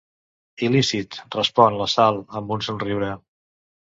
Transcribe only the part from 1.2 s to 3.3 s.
respon la Sal amb un somriure.